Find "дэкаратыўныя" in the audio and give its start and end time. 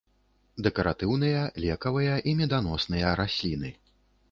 0.67-1.43